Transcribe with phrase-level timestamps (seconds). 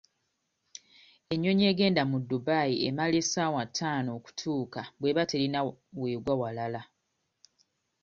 [1.33, 5.59] Ennyonyi egenda mu Dubai emala essaawa ttaano okutuuka bw'eba terina
[5.99, 6.81] w'egwa walala.